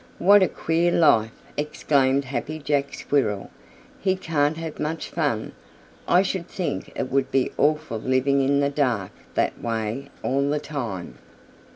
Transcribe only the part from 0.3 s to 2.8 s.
a queer life," exclaimed Happy